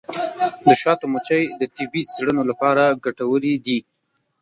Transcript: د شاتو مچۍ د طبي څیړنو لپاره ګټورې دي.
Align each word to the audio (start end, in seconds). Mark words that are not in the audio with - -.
د 0.65 0.67
شاتو 0.81 1.05
مچۍ 1.13 1.43
د 1.59 1.61
طبي 1.75 2.01
څیړنو 2.13 2.43
لپاره 2.51 2.83
ګټورې 3.05 3.53
دي. 3.65 3.79